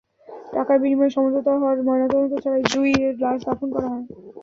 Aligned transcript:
টাকার 0.53 0.77
বিনিময়ে 0.81 1.15
সমঝোতা 1.15 1.51
হওয়ায় 1.53 1.85
ময়নাতদন্ত 1.87 2.33
ছাড়াই 2.43 2.63
জুঁইয়ের 2.71 3.15
লাশ 3.23 3.39
দাফন 3.47 3.67
করা 3.75 3.87
হয়। 3.93 4.05